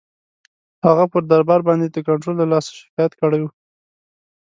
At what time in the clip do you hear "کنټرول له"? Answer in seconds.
2.07-2.45